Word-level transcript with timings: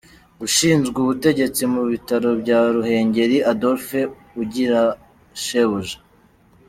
Ushinzwe 0.45 0.97
ubutegetsi 1.03 1.61
mu 1.73 1.81
bitaro 1.91 2.29
bya 2.41 2.59
Ruhengeri 2.73 3.37
Adolphe 3.51 3.99
Ugirashebuja. 4.41 5.97